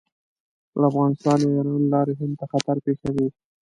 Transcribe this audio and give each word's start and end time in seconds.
له 0.79 0.85
افغانستان 0.91 1.37
یا 1.39 1.47
ایران 1.55 1.67
له 1.83 1.89
لارې 1.93 2.13
هند 2.19 2.33
ته 2.39 2.45
خطر 2.51 2.75
پېښوي. 2.85 3.27